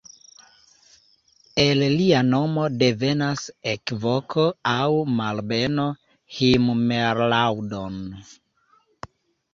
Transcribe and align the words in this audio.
El 1.63 1.81
lia 1.97 2.21
nomo 2.29 2.63
devenas 2.83 3.43
ekvoko 3.73 4.47
aŭ 4.73 4.87
malbeno 5.21 5.87
"himmellaudon! 6.39 8.01